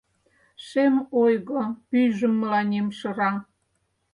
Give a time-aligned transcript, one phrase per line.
[0.65, 3.31] Шем ойго пӱйжым мыланем шыра.